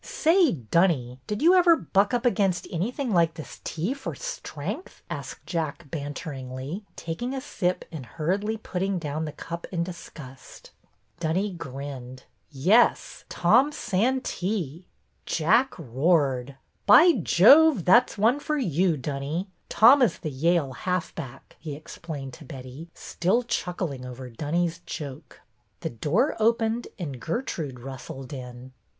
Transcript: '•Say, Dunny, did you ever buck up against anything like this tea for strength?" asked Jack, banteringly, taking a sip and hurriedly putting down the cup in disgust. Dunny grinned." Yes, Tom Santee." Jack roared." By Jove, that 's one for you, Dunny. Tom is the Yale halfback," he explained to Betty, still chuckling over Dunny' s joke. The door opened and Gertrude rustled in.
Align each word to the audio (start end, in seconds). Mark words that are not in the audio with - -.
'•Say, 0.03 0.51
Dunny, 0.53 1.19
did 1.27 1.43
you 1.43 1.53
ever 1.53 1.75
buck 1.75 2.11
up 2.11 2.25
against 2.25 2.67
anything 2.71 3.13
like 3.13 3.35
this 3.35 3.61
tea 3.63 3.93
for 3.93 4.15
strength?" 4.15 5.03
asked 5.11 5.45
Jack, 5.45 5.91
banteringly, 5.91 6.83
taking 6.95 7.35
a 7.35 7.39
sip 7.39 7.85
and 7.91 8.07
hurriedly 8.07 8.57
putting 8.57 8.97
down 8.97 9.25
the 9.25 9.31
cup 9.31 9.67
in 9.71 9.83
disgust. 9.83 10.71
Dunny 11.19 11.53
grinned." 11.53 12.23
Yes, 12.71 13.25
Tom 13.29 13.71
Santee." 13.71 14.87
Jack 15.27 15.77
roared." 15.77 16.55
By 16.87 17.11
Jove, 17.21 17.85
that 17.85 18.09
's 18.09 18.17
one 18.17 18.39
for 18.39 18.57
you, 18.57 18.97
Dunny. 18.97 19.51
Tom 19.69 20.01
is 20.01 20.17
the 20.17 20.31
Yale 20.31 20.73
halfback," 20.73 21.57
he 21.59 21.75
explained 21.75 22.33
to 22.33 22.43
Betty, 22.43 22.89
still 22.95 23.43
chuckling 23.43 24.03
over 24.03 24.31
Dunny' 24.31 24.67
s 24.67 24.81
joke. 24.87 25.41
The 25.81 25.91
door 25.91 26.35
opened 26.39 26.87
and 26.97 27.19
Gertrude 27.19 27.79
rustled 27.81 28.33
in. 28.33 28.71